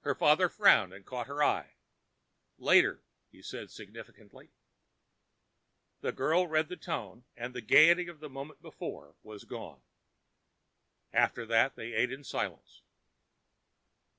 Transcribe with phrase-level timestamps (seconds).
[0.00, 1.74] Her father frowned and caught her eye.
[2.56, 4.48] "Later," he said significantly.
[6.00, 9.82] The girl read the tone, and the gaiety of the moment before was gone.
[11.12, 12.80] After that they ate in silence.